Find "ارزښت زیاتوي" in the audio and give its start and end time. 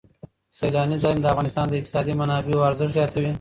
2.69-3.29